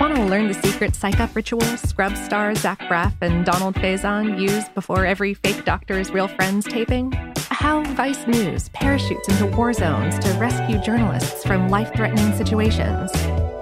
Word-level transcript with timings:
Want 0.00 0.16
to 0.16 0.24
learn 0.24 0.48
the 0.48 0.54
secret 0.54 0.96
psych 0.96 1.20
up 1.20 1.34
rituals 1.36 1.80
scrub 1.80 2.16
stars 2.16 2.60
Zach 2.60 2.80
Braff 2.80 3.14
and 3.20 3.44
Donald 3.44 3.76
Faison 3.76 4.40
use 4.40 4.68
before 4.70 5.06
every 5.06 5.34
fake 5.34 5.64
doctor's 5.64 6.10
real 6.10 6.26
friends 6.26 6.66
taping? 6.66 7.12
How 7.50 7.84
Vice 7.94 8.26
News 8.26 8.68
parachutes 8.70 9.28
into 9.28 9.46
war 9.46 9.72
zones 9.72 10.18
to 10.18 10.32
rescue 10.32 10.78
journalists 10.80 11.44
from 11.44 11.68
life 11.68 11.94
threatening 11.94 12.36
situations? 12.36 13.12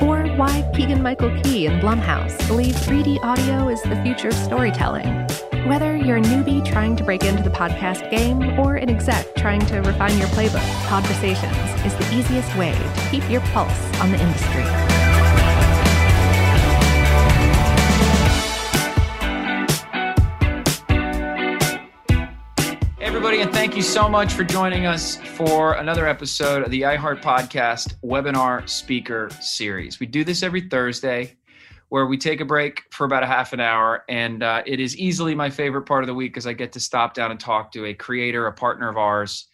Or 0.01 0.27
why 0.37 0.69
Keegan 0.75 1.03
Michael 1.03 1.39
Key 1.43 1.67
and 1.67 1.83
Blumhouse 1.83 2.37
believe 2.49 2.75
3D 2.77 3.23
audio 3.23 3.69
is 3.69 3.83
the 3.83 4.01
future 4.03 4.29
of 4.29 4.35
storytelling. 4.35 5.07
Whether 5.69 5.97
you're 5.97 6.17
a 6.17 6.23
newbie 6.23 6.65
trying 6.65 6.97
to 6.97 7.05
break 7.05 7.25
into 7.25 7.43
the 7.43 7.51
podcast 7.51 8.11
game 8.11 8.59
or 8.59 8.77
an 8.77 8.89
exec 8.89 9.35
trying 9.37 9.65
to 9.67 9.81
refine 9.81 10.17
your 10.19 10.29
playbook, 10.29 10.67
Podversations 10.87 11.87
is 11.87 11.95
the 11.95 12.17
easiest 12.17 12.57
way 12.57 12.73
to 12.73 13.09
keep 13.11 13.29
your 13.31 13.43
pulse 13.53 14.01
on 14.01 14.11
the 14.11 14.21
industry. 14.21 14.92
Everybody, 23.33 23.49
and 23.49 23.57
thank 23.57 23.75
you 23.75 23.83
so 23.83 24.11
much 24.11 24.35
for 24.35 24.45
joining 24.45 24.85
us 24.85 25.17
for 25.17 25.73
another 25.77 26.07
episode 26.07 26.63
of 26.63 26.71
the 26.71 26.83
iHeart 26.83 27.23
Podcast 27.23 27.95
Webinar 28.05 28.69
Speaker 28.69 29.31
Series. 29.41 29.99
We 29.99 30.05
do 30.05 30.23
this 30.23 30.43
every 30.43 30.69
Thursday 30.69 31.39
where 31.89 32.07
we 32.07 32.19
take 32.19 32.43
a 32.43 32.45
break 32.45 32.83
for 32.91 33.07
about 33.07 33.23
a 33.23 33.27
half 33.27 33.55
an 33.55 33.61
hour, 33.61 34.05
and 34.11 34.43
uh, 34.43 34.63
it 34.67 34.81
is 34.81 34.99
easily 34.99 35.35
my 35.35 35.49
favorite 35.49 35.87
part 35.87 36.03
of 36.03 36.09
the 36.09 36.15
week 36.15 36.35
because 36.35 36.47
I 36.47 36.53
get 36.53 36.73
to 36.73 36.81
stop 36.81 37.15
down 37.15 37.31
and 37.31 37.41
talk 37.41 37.73
to 37.73 37.87
a 37.87 37.95
creator, 37.95 38.49
a 38.49 38.53
partner 38.53 38.91
of 38.91 38.99
ours 38.99 39.49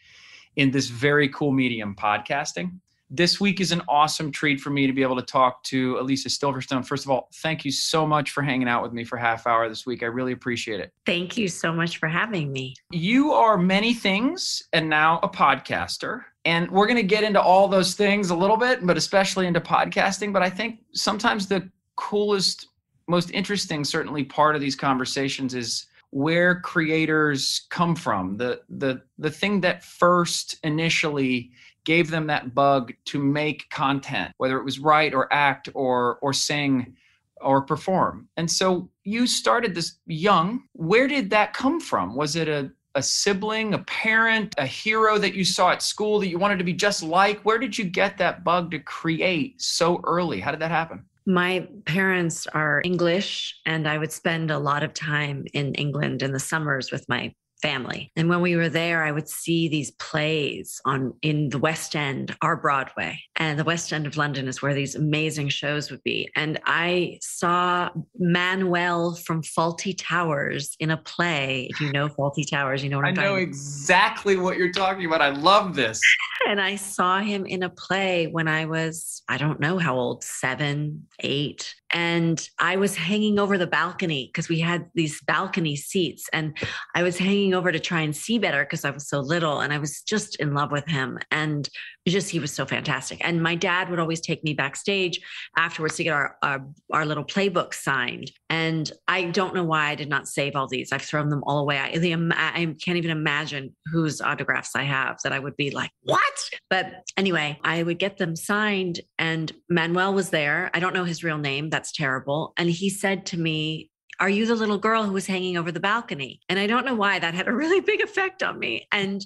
in 0.56 0.72
this 0.72 0.88
very 0.88 1.28
cool 1.28 1.52
medium, 1.52 1.94
podcasting. 1.94 2.80
This 3.10 3.40
week 3.40 3.60
is 3.60 3.72
an 3.72 3.80
awesome 3.88 4.30
treat 4.30 4.60
for 4.60 4.68
me 4.68 4.86
to 4.86 4.92
be 4.92 5.02
able 5.02 5.16
to 5.16 5.22
talk 5.22 5.62
to 5.64 5.98
Alicia 5.98 6.28
Silverstone. 6.28 6.84
First 6.84 7.06
of 7.06 7.10
all, 7.10 7.30
thank 7.36 7.64
you 7.64 7.72
so 7.72 8.06
much 8.06 8.32
for 8.32 8.42
hanging 8.42 8.68
out 8.68 8.82
with 8.82 8.92
me 8.92 9.02
for 9.02 9.16
half 9.16 9.46
hour 9.46 9.66
this 9.66 9.86
week. 9.86 10.02
I 10.02 10.06
really 10.06 10.32
appreciate 10.32 10.78
it. 10.78 10.92
Thank 11.06 11.38
you 11.38 11.48
so 11.48 11.72
much 11.72 11.96
for 11.96 12.06
having 12.06 12.52
me. 12.52 12.74
You 12.90 13.32
are 13.32 13.56
many 13.56 13.94
things 13.94 14.62
and 14.74 14.90
now 14.90 15.20
a 15.22 15.28
podcaster. 15.28 16.24
And 16.44 16.70
we're 16.70 16.86
going 16.86 16.98
to 16.98 17.02
get 17.02 17.24
into 17.24 17.40
all 17.40 17.66
those 17.66 17.94
things 17.94 18.28
a 18.28 18.36
little 18.36 18.58
bit, 18.58 18.86
but 18.86 18.98
especially 18.98 19.46
into 19.46 19.60
podcasting. 19.60 20.30
But 20.30 20.42
I 20.42 20.50
think 20.50 20.80
sometimes 20.92 21.46
the 21.46 21.66
coolest, 21.96 22.68
most 23.06 23.30
interesting, 23.30 23.84
certainly 23.84 24.22
part 24.22 24.54
of 24.54 24.60
these 24.60 24.76
conversations 24.76 25.54
is 25.54 25.86
where 26.10 26.60
creators 26.60 27.66
come 27.70 27.94
from. 27.94 28.36
The 28.36 28.62
the 28.68 29.02
the 29.18 29.30
thing 29.30 29.60
that 29.62 29.84
first 29.84 30.56
initially 30.62 31.50
gave 31.88 32.10
them 32.10 32.26
that 32.26 32.54
bug 32.54 32.92
to 33.06 33.18
make 33.18 33.70
content, 33.70 34.30
whether 34.36 34.58
it 34.58 34.64
was 34.64 34.78
write 34.78 35.14
or 35.14 35.32
act 35.32 35.70
or 35.72 36.18
or 36.20 36.34
sing 36.34 36.94
or 37.40 37.62
perform. 37.62 38.28
And 38.36 38.50
so 38.50 38.90
you 39.04 39.26
started 39.26 39.74
this 39.74 39.94
young. 40.04 40.64
Where 40.74 41.08
did 41.08 41.30
that 41.30 41.54
come 41.54 41.80
from? 41.80 42.14
Was 42.14 42.36
it 42.36 42.46
a 42.46 42.70
a 42.94 43.02
sibling, 43.02 43.72
a 43.72 43.78
parent, 43.78 44.54
a 44.58 44.66
hero 44.66 45.18
that 45.18 45.34
you 45.34 45.44
saw 45.44 45.70
at 45.70 45.82
school 45.82 46.18
that 46.18 46.28
you 46.28 46.38
wanted 46.38 46.58
to 46.58 46.64
be 46.64 46.74
just 46.74 47.02
like? 47.02 47.40
Where 47.40 47.58
did 47.58 47.78
you 47.78 47.84
get 47.84 48.18
that 48.18 48.44
bug 48.44 48.70
to 48.72 48.80
create 48.80 49.62
so 49.62 50.02
early? 50.04 50.40
How 50.40 50.50
did 50.50 50.60
that 50.60 50.70
happen? 50.70 51.04
My 51.24 51.68
parents 51.86 52.46
are 52.48 52.82
English, 52.84 53.60
and 53.64 53.88
I 53.88 53.96
would 53.96 54.12
spend 54.12 54.50
a 54.50 54.58
lot 54.58 54.82
of 54.82 54.92
time 54.92 55.46
in 55.54 55.74
England 55.74 56.22
in 56.22 56.32
the 56.32 56.40
summers 56.40 56.90
with 56.90 57.08
my 57.08 57.32
family. 57.62 58.10
And 58.16 58.28
when 58.28 58.40
we 58.40 58.56
were 58.56 58.68
there, 58.68 59.02
I 59.04 59.12
would 59.12 59.28
see 59.28 59.68
these 59.68 59.90
plays 59.92 60.80
on 60.84 61.14
in 61.22 61.48
the 61.50 61.58
West 61.58 61.96
End, 61.96 62.36
our 62.42 62.56
Broadway. 62.56 63.20
And 63.36 63.58
the 63.58 63.64
West 63.64 63.92
End 63.92 64.06
of 64.06 64.16
London 64.16 64.48
is 64.48 64.62
where 64.62 64.74
these 64.74 64.94
amazing 64.94 65.48
shows 65.48 65.90
would 65.90 66.02
be. 66.02 66.28
And 66.36 66.60
I 66.64 67.18
saw 67.20 67.90
Manuel 68.18 69.14
from 69.14 69.42
Fawlty 69.42 69.94
Towers 69.96 70.76
in 70.78 70.90
a 70.90 70.96
play. 70.96 71.68
If 71.70 71.80
you 71.80 71.92
know 71.92 72.08
Fawlty 72.08 72.48
Towers, 72.48 72.82
you 72.82 72.90
know 72.90 72.98
what 72.98 73.06
I'm 73.06 73.18
I 73.18 73.22
know 73.22 73.36
exactly 73.36 74.36
what 74.36 74.56
you're 74.56 74.72
talking 74.72 75.04
about. 75.04 75.20
I 75.20 75.30
love 75.30 75.74
this. 75.74 76.00
and 76.48 76.60
I 76.60 76.76
saw 76.76 77.20
him 77.20 77.46
in 77.46 77.62
a 77.62 77.70
play 77.70 78.26
when 78.26 78.48
I 78.48 78.66
was, 78.66 79.22
I 79.28 79.38
don't 79.38 79.60
know 79.60 79.78
how 79.78 79.96
old, 79.96 80.24
seven, 80.24 81.06
eight. 81.20 81.74
And 81.90 82.48
I 82.58 82.76
was 82.76 82.96
hanging 82.96 83.38
over 83.38 83.56
the 83.56 83.66
balcony 83.66 84.26
because 84.26 84.48
we 84.48 84.60
had 84.60 84.90
these 84.94 85.22
balcony 85.22 85.76
seats 85.76 86.28
and 86.32 86.56
I 86.94 87.02
was 87.02 87.16
hanging 87.16 87.54
over 87.54 87.72
to 87.72 87.80
try 87.80 88.00
and 88.02 88.14
see 88.14 88.38
better 88.38 88.64
because 88.64 88.84
I 88.84 88.90
was 88.90 89.08
so 89.08 89.20
little 89.20 89.60
and 89.60 89.72
I 89.72 89.78
was 89.78 90.02
just 90.02 90.36
in 90.36 90.54
love 90.54 90.70
with 90.70 90.86
him 90.86 91.18
and 91.30 91.68
just 92.06 92.30
he 92.30 92.38
was 92.38 92.52
so 92.52 92.64
fantastic. 92.64 93.18
And 93.22 93.42
my 93.42 93.54
dad 93.54 93.90
would 93.90 93.98
always 93.98 94.20
take 94.20 94.42
me 94.42 94.54
backstage 94.54 95.20
afterwards 95.56 95.96
to 95.96 96.04
get 96.04 96.12
our 96.12 96.36
our, 96.42 96.66
our 96.92 97.06
little 97.06 97.24
playbook 97.24 97.74
signed 97.74 98.30
and 98.50 98.90
I 99.06 99.24
don't 99.24 99.54
know 99.54 99.64
why 99.64 99.88
I 99.88 99.94
did 99.94 100.08
not 100.08 100.28
save 100.28 100.56
all 100.56 100.66
these. 100.66 100.92
I've 100.92 101.02
thrown 101.02 101.28
them 101.28 101.42
all 101.46 101.58
away. 101.58 101.78
I, 101.78 101.90
I 101.92 102.74
can't 102.82 102.98
even 102.98 103.10
imagine 103.10 103.74
whose 103.92 104.20
autographs 104.20 104.74
I 104.74 104.82
have 104.82 105.18
that 105.22 105.32
I 105.32 105.38
would 105.38 105.56
be 105.56 105.70
like 105.70 105.90
what? 106.02 106.50
But 106.70 107.04
anyway 107.16 107.58
I 107.62 107.82
would 107.82 107.98
get 107.98 108.18
them 108.18 108.36
signed 108.36 109.00
and 109.18 109.52
Manuel 109.68 110.14
was 110.14 110.30
there. 110.30 110.70
I 110.74 110.80
don't 110.80 110.94
know 110.94 111.04
his 111.04 111.24
real 111.24 111.38
name 111.38 111.70
that's 111.70 111.77
terrible. 111.86 112.52
And 112.56 112.70
he 112.70 112.90
said 112.90 113.26
to 113.26 113.38
me, 113.38 113.90
Are 114.20 114.28
you 114.28 114.46
the 114.46 114.54
little 114.54 114.78
girl 114.78 115.04
who 115.04 115.12
was 115.12 115.26
hanging 115.26 115.56
over 115.56 115.72
the 115.72 115.80
balcony? 115.80 116.40
And 116.48 116.58
I 116.58 116.66
don't 116.66 116.86
know 116.86 116.94
why 116.94 117.18
that 117.18 117.34
had 117.34 117.48
a 117.48 117.52
really 117.54 117.80
big 117.80 118.00
effect 118.00 118.42
on 118.42 118.58
me. 118.58 118.86
And 118.92 119.24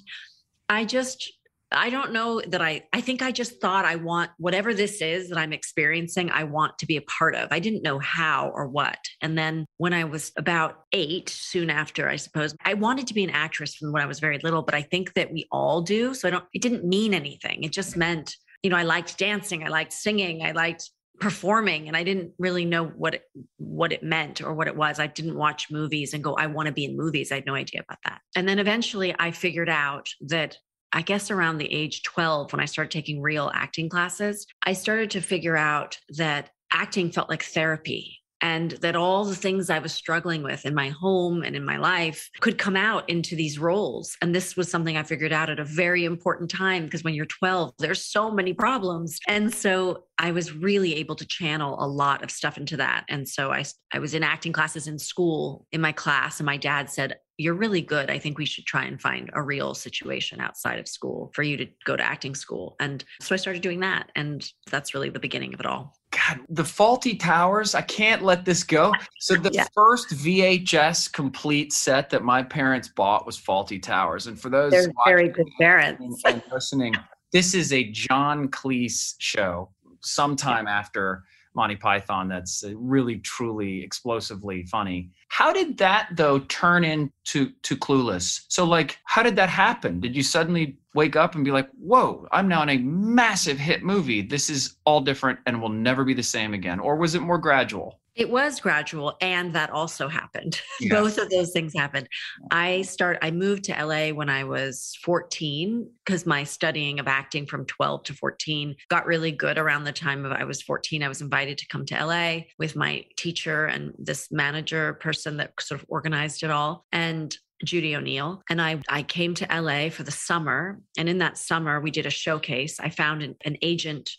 I 0.69 0.85
just, 0.85 1.31
I 1.71 1.89
don't 1.89 2.13
know 2.13 2.41
that 2.47 2.61
I, 2.61 2.83
I 2.93 3.01
think 3.01 3.21
I 3.21 3.31
just 3.31 3.59
thought 3.59 3.85
I 3.85 3.95
want 3.95 4.31
whatever 4.37 4.73
this 4.73 5.01
is 5.01 5.29
that 5.29 5.37
I'm 5.37 5.53
experiencing, 5.53 6.29
I 6.29 6.43
want 6.43 6.77
to 6.79 6.85
be 6.85 6.97
a 6.97 7.01
part 7.01 7.35
of. 7.35 7.47
I 7.51 7.59
didn't 7.59 7.83
know 7.83 7.99
how 7.99 8.51
or 8.53 8.67
what. 8.67 8.99
And 9.21 9.37
then 9.37 9.65
when 9.77 9.93
I 9.93 10.03
was 10.03 10.31
about 10.37 10.85
eight, 10.91 11.29
soon 11.29 11.69
after, 11.69 12.07
I 12.07 12.15
suppose, 12.15 12.55
I 12.63 12.75
wanted 12.75 13.07
to 13.07 13.13
be 13.13 13.23
an 13.23 13.29
actress 13.31 13.75
from 13.75 13.91
when 13.91 14.03
I 14.03 14.07
was 14.07 14.19
very 14.19 14.37
little, 14.39 14.61
but 14.61 14.75
I 14.75 14.83
think 14.83 15.13
that 15.15 15.31
we 15.31 15.47
all 15.51 15.81
do. 15.81 16.13
So 16.13 16.27
I 16.27 16.31
don't, 16.31 16.45
it 16.53 16.61
didn't 16.61 16.85
mean 16.85 17.13
anything. 17.13 17.63
It 17.63 17.71
just 17.71 17.97
meant, 17.97 18.35
you 18.61 18.69
know, 18.69 18.77
I 18.77 18.83
liked 18.83 19.17
dancing, 19.17 19.63
I 19.63 19.69
liked 19.69 19.93
singing, 19.93 20.43
I 20.43 20.51
liked 20.51 20.89
performing 21.19 21.87
and 21.87 21.95
I 21.95 22.03
didn't 22.03 22.33
really 22.37 22.65
know 22.65 22.85
what 22.85 23.15
it, 23.15 23.23
what 23.57 23.91
it 23.91 24.03
meant 24.03 24.41
or 24.41 24.53
what 24.53 24.67
it 24.67 24.75
was. 24.75 24.99
I 24.99 25.07
didn't 25.07 25.37
watch 25.37 25.71
movies 25.71 26.13
and 26.13 26.23
go 26.23 26.33
I 26.33 26.47
want 26.47 26.67
to 26.67 26.73
be 26.73 26.85
in 26.85 26.97
movies. 26.97 27.31
I 27.31 27.35
had 27.35 27.45
no 27.45 27.55
idea 27.55 27.81
about 27.81 27.99
that. 28.05 28.21
And 28.35 28.47
then 28.47 28.59
eventually 28.59 29.15
I 29.17 29.31
figured 29.31 29.69
out 29.69 30.09
that 30.21 30.57
I 30.91 31.01
guess 31.01 31.31
around 31.31 31.57
the 31.57 31.71
age 31.73 32.03
12 32.03 32.51
when 32.53 32.59
I 32.59 32.65
started 32.65 32.91
taking 32.91 33.21
real 33.21 33.51
acting 33.53 33.89
classes, 33.89 34.45
I 34.63 34.73
started 34.73 35.11
to 35.11 35.21
figure 35.21 35.57
out 35.57 35.97
that 36.17 36.49
acting 36.71 37.11
felt 37.11 37.29
like 37.29 37.43
therapy 37.43 38.22
and 38.43 38.71
that 38.81 38.97
all 38.97 39.23
the 39.23 39.35
things 39.35 39.69
I 39.69 39.79
was 39.79 39.93
struggling 39.93 40.43
with 40.43 40.65
in 40.65 40.75
my 40.75 40.89
home 40.89 41.43
and 41.43 41.55
in 41.55 41.63
my 41.63 41.77
life 41.77 42.29
could 42.41 42.57
come 42.57 42.75
out 42.75 43.09
into 43.09 43.37
these 43.37 43.57
roles. 43.57 44.17
And 44.21 44.35
this 44.35 44.57
was 44.57 44.69
something 44.69 44.97
I 44.97 45.03
figured 45.03 45.31
out 45.31 45.49
at 45.49 45.59
a 45.59 45.65
very 45.65 46.03
important 46.03 46.51
time 46.51 46.83
because 46.83 47.05
when 47.05 47.13
you're 47.13 47.25
12, 47.25 47.73
there's 47.79 48.03
so 48.03 48.29
many 48.29 48.53
problems. 48.53 49.17
And 49.29 49.51
so 49.53 50.03
I 50.19 50.31
was 50.31 50.53
really 50.53 50.95
able 50.95 51.15
to 51.15 51.25
channel 51.25 51.77
a 51.79 51.87
lot 51.87 52.21
of 52.21 52.29
stuff 52.29 52.57
into 52.57 52.75
that. 52.77 53.05
And 53.07 53.27
so 53.27 53.51
I, 53.51 53.63
I 53.93 53.99
was 53.99 54.13
in 54.13 54.23
acting 54.23 54.51
classes 54.51 54.87
in 54.87 54.99
school 54.99 55.65
in 55.71 55.79
my 55.79 55.93
class, 55.93 56.39
and 56.39 56.45
my 56.45 56.57
dad 56.57 56.89
said, 56.89 57.15
You're 57.37 57.55
really 57.55 57.81
good. 57.81 58.09
I 58.09 58.19
think 58.19 58.37
we 58.37 58.45
should 58.45 58.65
try 58.65 58.85
and 58.85 59.01
find 59.01 59.29
a 59.33 59.41
real 59.41 59.73
situation 59.73 60.39
outside 60.39 60.79
of 60.79 60.87
school 60.87 61.31
for 61.33 61.43
you 61.43 61.57
to 61.57 61.67
go 61.85 61.95
to 61.95 62.03
acting 62.03 62.35
school. 62.35 62.75
And 62.79 63.03
so 63.19 63.33
I 63.33 63.37
started 63.37 63.61
doing 63.61 63.79
that. 63.79 64.11
And 64.15 64.47
that's 64.69 64.93
really 64.93 65.09
the 65.09 65.19
beginning 65.19 65.53
of 65.53 65.59
it 65.59 65.65
all. 65.65 65.95
God, 66.11 66.41
the 66.49 66.63
Fawlty 66.63 67.19
Towers, 67.19 67.73
I 67.73 67.81
can't 67.81 68.21
let 68.21 68.45
this 68.45 68.63
go. 68.63 68.93
So 69.19 69.35
the 69.35 69.51
yeah. 69.51 69.65
first 69.73 70.09
VHS 70.09 71.11
complete 71.11 71.73
set 71.73 72.09
that 72.11 72.23
my 72.23 72.43
parents 72.43 72.87
bought 72.87 73.25
was 73.25 73.39
Fawlty 73.39 73.81
Towers. 73.81 74.27
And 74.27 74.39
for 74.39 74.49
those 74.49 74.71
They're 74.71 74.91
very 75.05 75.29
good 75.29 75.49
parents 75.59 76.21
and 76.25 76.43
listening, 76.51 76.93
this 77.31 77.55
is 77.55 77.73
a 77.73 77.89
John 77.91 78.47
Cleese 78.49 79.15
show 79.17 79.69
sometime 80.01 80.67
yeah. 80.67 80.77
after 80.77 81.23
Monty 81.55 81.75
Python 81.75 82.27
that's 82.27 82.63
uh, 82.63 82.75
really 82.75 83.17
truly 83.19 83.83
explosively 83.83 84.65
funny. 84.65 85.11
How 85.29 85.53
did 85.53 85.77
that 85.77 86.09
though 86.13 86.39
turn 86.39 86.83
into 86.83 87.51
to 87.61 87.75
Clueless? 87.75 88.41
So 88.49 88.65
like 88.65 88.97
how 89.05 89.23
did 89.23 89.35
that 89.35 89.49
happen? 89.49 89.99
Did 89.99 90.15
you 90.15 90.23
suddenly 90.23 90.77
wake 90.93 91.15
up 91.15 91.35
and 91.35 91.43
be 91.43 91.51
like, 91.51 91.69
"Whoa, 91.71 92.27
I'm 92.31 92.47
now 92.47 92.63
in 92.63 92.69
a 92.69 92.77
massive 92.77 93.57
hit 93.57 93.83
movie. 93.83 94.21
This 94.21 94.49
is 94.49 94.77
all 94.85 95.01
different 95.01 95.39
and 95.45 95.61
will 95.61 95.69
never 95.69 96.03
be 96.03 96.13
the 96.13 96.23
same 96.23 96.53
again." 96.53 96.79
Or 96.79 96.95
was 96.95 97.15
it 97.15 97.21
more 97.21 97.37
gradual? 97.37 97.99
It 98.15 98.29
was 98.29 98.59
gradual 98.59 99.17
and 99.21 99.53
that 99.53 99.69
also 99.69 100.07
happened. 100.07 100.61
Yeah. 100.79 100.95
Both 100.95 101.17
of 101.17 101.29
those 101.29 101.51
things 101.51 101.71
happened. 101.73 102.09
I 102.51 102.81
start 102.81 103.19
I 103.21 103.31
moved 103.31 103.65
to 103.65 103.85
LA 103.85 104.09
when 104.09 104.27
I 104.27 104.43
was 104.43 104.97
14 105.03 105.89
because 106.03 106.25
my 106.25 106.43
studying 106.43 106.99
of 106.99 107.07
acting 107.07 107.45
from 107.45 107.65
12 107.67 108.03
to 108.05 108.13
14 108.13 108.75
got 108.89 109.05
really 109.05 109.31
good 109.31 109.57
around 109.57 109.85
the 109.85 109.93
time 109.93 110.25
of 110.25 110.33
I 110.33 110.43
was 110.43 110.61
14. 110.61 111.03
I 111.03 111.07
was 111.07 111.21
invited 111.21 111.57
to 111.59 111.67
come 111.67 111.85
to 111.85 112.05
LA 112.05 112.41
with 112.59 112.75
my 112.75 113.05
teacher 113.15 113.65
and 113.65 113.93
this 113.97 114.29
manager 114.29 114.93
person 114.95 115.37
that 115.37 115.53
sort 115.61 115.79
of 115.79 115.85
organized 115.87 116.43
it 116.43 116.51
all. 116.51 116.85
And 116.91 117.37
Judy 117.63 117.95
O'Neill. 117.95 118.41
And 118.49 118.61
I, 118.61 118.81
I 118.89 119.03
came 119.03 119.33
to 119.35 119.47
LA 119.49 119.89
for 119.89 120.03
the 120.03 120.11
summer. 120.11 120.79
And 120.97 121.07
in 121.07 121.19
that 121.19 121.37
summer, 121.37 121.79
we 121.79 121.91
did 121.91 122.05
a 122.05 122.11
showcase. 122.11 122.79
I 122.79 122.89
found 122.89 123.23
an, 123.23 123.35
an 123.45 123.57
agent 123.61 124.09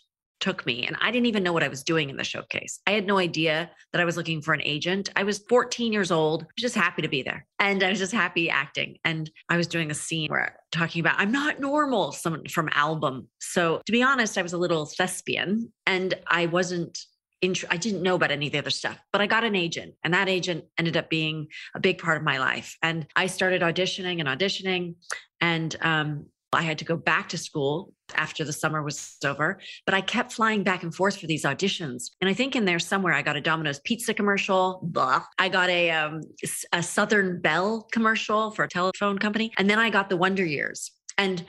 took 0.45 0.63
me 0.63 0.85
and 0.85 0.95
I 1.01 1.09
didn't 1.09 1.25
even 1.25 1.41
know 1.41 1.53
what 1.53 1.63
I 1.63 1.67
was 1.69 1.83
doing 1.83 2.11
in 2.11 2.17
the 2.17 2.23
showcase. 2.23 2.79
I 2.85 2.91
had 2.91 3.07
no 3.07 3.17
idea 3.17 3.71
that 3.91 3.99
I 3.99 4.05
was 4.05 4.15
looking 4.15 4.43
for 4.43 4.53
an 4.53 4.61
agent. 4.63 5.09
I 5.15 5.23
was 5.23 5.39
14 5.49 5.91
years 5.91 6.11
old, 6.11 6.45
just 6.55 6.75
happy 6.75 7.01
to 7.01 7.07
be 7.07 7.23
there. 7.23 7.47
And 7.57 7.81
I 7.81 7.89
was 7.89 7.97
just 7.97 8.11
happy 8.11 8.47
acting. 8.47 8.99
And 9.03 9.31
I 9.49 9.57
was 9.57 9.65
doing 9.65 9.89
a 9.89 9.95
scene 9.95 10.29
where 10.29 10.59
talking 10.71 10.99
about 10.99 11.15
I'm 11.17 11.31
not 11.31 11.59
normal, 11.59 12.11
someone 12.11 12.45
from 12.47 12.69
album. 12.73 13.27
So 13.39 13.81
to 13.87 13.91
be 13.91 14.03
honest, 14.03 14.37
I 14.37 14.43
was 14.43 14.53
a 14.53 14.59
little 14.59 14.85
thespian 14.85 15.73
and 15.87 16.13
I 16.27 16.45
wasn't 16.45 16.95
I 17.69 17.77
didn't 17.77 18.01
know 18.01 18.15
about 18.15 18.31
any 18.31 18.47
of 18.47 18.53
the 18.53 18.57
other 18.57 18.71
stuff, 18.71 18.97
but 19.11 19.21
I 19.21 19.27
got 19.27 19.43
an 19.43 19.55
agent, 19.55 19.93
and 20.03 20.15
that 20.15 20.27
agent 20.27 20.63
ended 20.79 20.97
up 20.97 21.11
being 21.11 21.47
a 21.75 21.79
big 21.79 21.99
part 21.99 22.17
of 22.17 22.23
my 22.23 22.39
life. 22.39 22.75
And 22.81 23.05
I 23.15 23.27
started 23.27 23.61
auditioning 23.61 24.19
and 24.19 24.27
auditioning, 24.27 24.95
and 25.39 25.75
um, 25.81 26.25
I 26.53 26.61
had 26.61 26.77
to 26.79 26.85
go 26.85 26.95
back 26.95 27.29
to 27.29 27.37
school 27.37 27.91
after 28.15 28.43
the 28.43 28.53
summer 28.53 28.81
was 28.83 29.17
over, 29.25 29.59
but 29.85 29.93
I 29.93 30.01
kept 30.01 30.33
flying 30.33 30.63
back 30.63 30.83
and 30.83 30.93
forth 30.93 31.17
for 31.17 31.27
these 31.27 31.43
auditions. 31.43 32.11
And 32.21 32.29
I 32.29 32.33
think 32.33 32.55
in 32.55 32.65
there 32.65 32.79
somewhere 32.79 33.13
I 33.13 33.21
got 33.21 33.35
a 33.35 33.41
Domino's 33.41 33.79
pizza 33.79 34.13
commercial. 34.13 34.79
Blah. 34.83 35.23
I 35.37 35.49
got 35.49 35.69
a 35.69 35.91
um, 35.91 36.21
a 36.71 36.81
Southern 36.81 37.41
Bell 37.41 37.87
commercial 37.91 38.51
for 38.51 38.63
a 38.63 38.69
telephone 38.69 39.17
company, 39.17 39.51
and 39.57 39.69
then 39.69 39.79
I 39.79 39.89
got 39.89 40.09
the 40.09 40.17
Wonder 40.17 40.45
Years. 40.45 40.91
And 41.17 41.45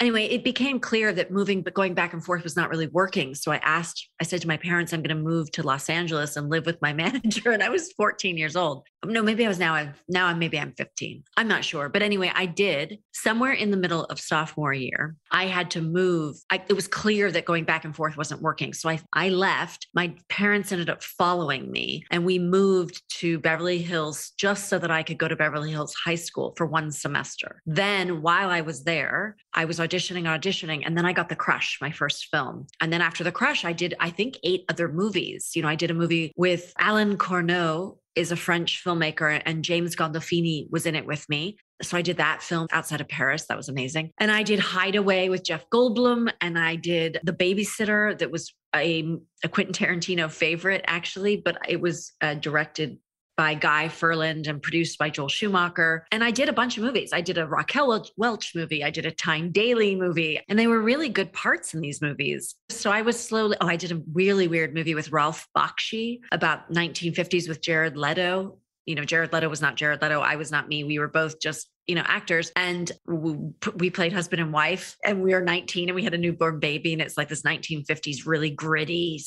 anyway, 0.00 0.26
it 0.26 0.44
became 0.44 0.78
clear 0.78 1.12
that 1.12 1.30
moving, 1.30 1.62
but 1.62 1.74
going 1.74 1.94
back 1.94 2.12
and 2.12 2.24
forth 2.24 2.44
was 2.44 2.56
not 2.56 2.70
really 2.70 2.86
working. 2.88 3.34
So 3.34 3.52
I 3.52 3.56
asked, 3.58 4.08
I 4.20 4.24
said 4.24 4.40
to 4.42 4.48
my 4.48 4.56
parents, 4.56 4.92
I'm 4.92 5.02
going 5.02 5.16
to 5.16 5.22
move 5.22 5.50
to 5.52 5.62
Los 5.62 5.88
Angeles 5.88 6.36
and 6.36 6.50
live 6.50 6.66
with 6.66 6.80
my 6.82 6.92
manager. 6.92 7.50
And 7.50 7.62
I 7.62 7.68
was 7.68 7.92
14 7.92 8.36
years 8.36 8.56
old. 8.56 8.84
No, 9.06 9.22
maybe 9.22 9.44
I 9.44 9.48
was 9.48 9.58
now, 9.58 9.74
I'm, 9.74 9.94
now 10.08 10.26
I'm, 10.26 10.38
maybe 10.38 10.58
I'm 10.58 10.72
15. 10.72 11.24
I'm 11.36 11.48
not 11.48 11.64
sure. 11.64 11.88
But 11.88 12.02
anyway, 12.02 12.30
I 12.34 12.46
did 12.46 12.98
somewhere 13.12 13.52
in 13.52 13.70
the 13.70 13.76
middle 13.76 14.04
of 14.04 14.20
sophomore 14.20 14.72
year. 14.72 15.16
I 15.30 15.46
had 15.46 15.70
to 15.72 15.80
move. 15.80 16.36
I, 16.50 16.62
it 16.68 16.74
was 16.74 16.88
clear 16.88 17.30
that 17.32 17.44
going 17.44 17.64
back 17.64 17.84
and 17.84 17.94
forth 17.94 18.16
wasn't 18.16 18.42
working. 18.42 18.72
So 18.72 18.88
I, 18.88 19.00
I 19.12 19.28
left. 19.28 19.88
My 19.94 20.14
parents 20.28 20.72
ended 20.72 20.90
up 20.90 21.02
following 21.02 21.70
me 21.70 22.04
and 22.10 22.24
we 22.24 22.38
moved 22.38 23.02
to 23.20 23.38
Beverly 23.38 23.78
Hills 23.78 24.30
just 24.36 24.68
so 24.68 24.78
that 24.78 24.90
I 24.90 25.02
could 25.02 25.18
go 25.18 25.28
to 25.28 25.36
Beverly 25.36 25.70
Hills 25.70 25.94
High 26.04 26.14
School 26.14 26.54
for 26.56 26.66
one 26.66 26.90
semester. 26.90 27.62
Then 27.66 28.22
while 28.22 28.50
I 28.50 28.60
was 28.60 28.84
there, 28.84 29.36
I 29.54 29.64
was 29.64 29.78
auditioning, 29.78 30.24
auditioning, 30.24 30.82
and 30.84 30.96
then 30.96 31.06
I 31.06 31.12
got 31.12 31.28
The 31.28 31.36
Crush, 31.36 31.78
my 31.80 31.90
first 31.90 32.26
film. 32.26 32.66
And 32.80 32.92
then 32.92 33.00
after 33.00 33.24
The 33.24 33.32
Crush, 33.32 33.64
I 33.64 33.72
did, 33.72 33.94
I 34.00 34.10
think, 34.10 34.38
eight 34.42 34.64
other 34.68 34.88
movies. 34.88 35.52
You 35.54 35.62
know, 35.62 35.68
I 35.68 35.76
did 35.76 35.90
a 35.90 35.94
movie 35.94 36.32
with 36.36 36.72
Alain 36.78 37.16
Corneau, 37.16 37.98
is 38.16 38.32
a 38.32 38.36
French 38.36 38.82
filmmaker, 38.82 39.40
and 39.44 39.62
James 39.62 39.94
Gandolfini 39.94 40.66
was 40.70 40.86
in 40.86 40.96
it 40.96 41.06
with 41.06 41.28
me. 41.28 41.58
So 41.82 41.98
I 41.98 42.02
did 42.02 42.16
that 42.16 42.42
film 42.42 42.66
outside 42.72 43.02
of 43.02 43.08
Paris. 43.08 43.46
That 43.46 43.56
was 43.56 43.68
amazing. 43.68 44.10
And 44.18 44.32
I 44.32 44.42
did 44.42 44.58
Hideaway 44.58 45.28
with 45.28 45.44
Jeff 45.44 45.68
Goldblum, 45.70 46.32
and 46.40 46.58
I 46.58 46.76
did 46.76 47.20
The 47.22 47.34
Babysitter, 47.34 48.18
that 48.18 48.30
was 48.30 48.54
a, 48.74 49.18
a 49.44 49.48
Quentin 49.48 49.74
Tarantino 49.74 50.30
favorite, 50.30 50.82
actually, 50.86 51.36
but 51.36 51.58
it 51.68 51.80
was 51.80 52.12
uh, 52.22 52.34
directed 52.34 52.98
by 53.36 53.54
Guy 53.54 53.88
Ferland 53.88 54.46
and 54.46 54.62
produced 54.62 54.98
by 54.98 55.10
Joel 55.10 55.28
Schumacher. 55.28 56.06
And 56.10 56.24
I 56.24 56.30
did 56.30 56.48
a 56.48 56.52
bunch 56.52 56.76
of 56.76 56.84
movies. 56.84 57.10
I 57.12 57.20
did 57.20 57.38
a 57.38 57.46
Raquel 57.46 58.04
Welch 58.16 58.54
movie. 58.54 58.82
I 58.82 58.90
did 58.90 59.06
a 59.06 59.10
Tyne 59.10 59.52
Daly 59.52 59.94
movie. 59.94 60.40
And 60.48 60.58
they 60.58 60.66
were 60.66 60.80
really 60.80 61.08
good 61.08 61.32
parts 61.32 61.74
in 61.74 61.80
these 61.80 62.00
movies. 62.00 62.54
So 62.70 62.90
I 62.90 63.02
was 63.02 63.18
slowly, 63.18 63.56
oh, 63.60 63.66
I 63.66 63.76
did 63.76 63.92
a 63.92 64.02
really 64.12 64.48
weird 64.48 64.74
movie 64.74 64.94
with 64.94 65.12
Ralph 65.12 65.46
Bakshi 65.56 66.20
about 66.32 66.72
1950s 66.72 67.48
with 67.48 67.60
Jared 67.60 67.96
Leto. 67.96 68.58
You 68.86 68.94
know, 68.94 69.04
Jared 69.04 69.32
Leto 69.32 69.48
was 69.48 69.60
not 69.60 69.76
Jared 69.76 70.00
Leto. 70.00 70.20
I 70.20 70.36
was 70.36 70.50
not 70.50 70.68
me. 70.68 70.84
We 70.84 70.98
were 70.98 71.08
both 71.08 71.40
just 71.40 71.68
you 71.86 71.94
know, 71.94 72.02
actors. 72.04 72.50
And 72.56 72.90
we, 73.06 73.90
played 73.90 74.12
husband 74.12 74.42
and 74.42 74.52
wife, 74.52 74.96
and 75.04 75.22
we 75.22 75.32
were 75.32 75.40
19 75.40 75.88
and 75.88 75.94
we 75.94 76.02
had 76.02 76.14
a 76.14 76.18
newborn 76.18 76.58
baby. 76.58 76.92
And 76.92 77.00
it's 77.00 77.16
like 77.16 77.28
this 77.28 77.42
1950s, 77.42 78.26
really 78.26 78.50
gritty 78.50 79.20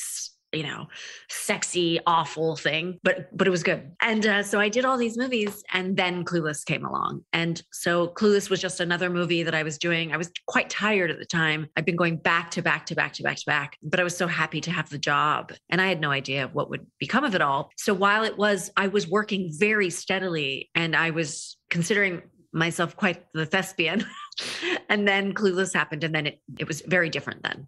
you 0.52 0.64
know, 0.64 0.88
sexy, 1.30 2.00
awful 2.06 2.56
thing, 2.56 3.00
but 3.04 3.36
but 3.36 3.48
it 3.48 3.52
was 3.52 3.64
good. 3.64 3.92
And 4.02 4.26
uh, 4.26 4.44
so 4.44 4.60
I 4.60 4.70
did 4.70 4.86
all 4.86 4.98
these 4.98 5.18
movies, 5.18 5.64
and 5.74 5.96
then 5.96 6.24
Clueless 6.26 6.66
came 6.66 6.86
along, 6.86 7.24
and 7.34 7.62
so 7.72 8.10
Clueless 8.10 8.50
was 8.50 8.62
just 8.62 8.80
another 8.80 9.10
movie 9.10 9.44
that 9.44 9.56
I 9.56 9.64
was 9.64 9.78
doing. 9.78 10.12
I 10.12 10.18
was 10.18 10.32
quite 10.48 10.70
tired 10.70 11.12
at 11.12 11.20
the 11.20 11.26
time. 11.26 11.68
I've 11.76 11.86
been 11.86 11.96
going 11.96 12.18
back 12.18 12.52
to 12.52 12.62
back 12.62 12.86
to 12.88 12.96
back 12.96 13.14
to 13.14 13.24
back 13.24 13.38
to 13.38 13.46
back, 13.46 13.78
but 13.84 14.00
I 14.00 14.04
was 14.04 14.18
so 14.18 14.28
happy 14.28 14.62
to 14.62 14.72
have 14.72 14.90
the 14.90 14.98
job, 14.98 15.54
and 15.70 15.82
I 15.82 15.88
had 15.88 16.02
no 16.02 16.12
idea 16.12 16.50
what 16.52 16.70
would 16.70 16.86
become 17.00 17.24
of 17.24 17.36
it 17.36 17.42
all. 17.42 17.72
So 17.78 17.94
while 17.94 18.24
it 18.24 18.38
was, 18.38 18.72
I 18.76 18.88
was 18.88 19.08
working 19.08 19.52
very 19.58 19.90
steadily, 19.90 20.70
and 20.76 20.96
I 20.96 21.12
was 21.12 21.58
considering 21.70 22.24
myself 22.52 22.96
quite 22.96 23.24
the 23.34 23.46
thespian. 23.46 24.06
and 24.90 25.08
then 25.08 25.34
Clueless 25.34 25.74
happened, 25.74 26.04
and 26.04 26.14
then 26.14 26.28
it, 26.28 26.42
it 26.58 26.68
was 26.68 26.82
very 26.82 27.10
different 27.10 27.44
then. 27.44 27.68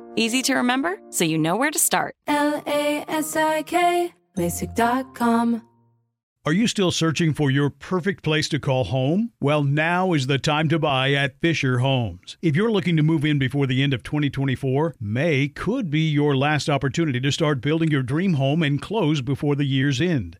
Easy 0.15 0.41
to 0.43 0.55
remember, 0.55 0.97
so 1.09 1.23
you 1.23 1.37
know 1.37 1.55
where 1.55 1.71
to 1.71 1.79
start. 1.79 2.15
L-A-S-I-K, 2.27 4.13
LASIK.com. 4.37 5.67
Are 6.43 6.53
you 6.53 6.65
still 6.65 6.89
searching 6.89 7.35
for 7.35 7.51
your 7.51 7.69
perfect 7.69 8.23
place 8.23 8.49
to 8.49 8.59
call 8.59 8.85
home? 8.85 9.31
Well, 9.39 9.63
now 9.63 10.13
is 10.13 10.25
the 10.25 10.39
time 10.39 10.69
to 10.69 10.79
buy 10.79 11.13
at 11.13 11.39
Fisher 11.39 11.77
Homes. 11.79 12.35
If 12.41 12.55
you're 12.55 12.71
looking 12.71 12.97
to 12.97 13.03
move 13.03 13.23
in 13.23 13.37
before 13.37 13.67
the 13.67 13.83
end 13.83 13.93
of 13.93 14.01
2024, 14.01 14.95
May 14.99 15.49
could 15.49 15.91
be 15.91 16.09
your 16.09 16.35
last 16.35 16.67
opportunity 16.67 17.19
to 17.19 17.31
start 17.31 17.61
building 17.61 17.91
your 17.91 18.01
dream 18.01 18.33
home 18.33 18.63
and 18.63 18.81
close 18.81 19.21
before 19.21 19.55
the 19.55 19.65
year's 19.65 20.01
end. 20.01 20.39